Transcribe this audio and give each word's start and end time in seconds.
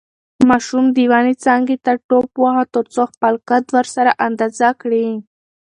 ماشوم 0.49 0.85
د 0.95 0.97
ونې 1.11 1.33
څانګې 1.43 1.75
ته 1.85 1.91
ټوپ 2.07 2.29
واهه 2.41 2.65
ترڅو 2.73 3.01
خپله 3.11 3.37
قد 3.49 3.65
ورسره 3.77 4.11
اندازه 4.27 4.69
کړي. 4.81 5.07